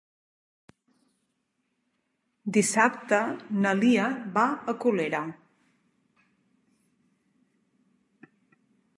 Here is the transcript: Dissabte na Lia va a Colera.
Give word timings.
Dissabte 2.55 3.19
na 3.65 3.73
Lia 3.81 4.07
va 4.37 4.45
a 4.73 4.75
Colera. 4.85 5.19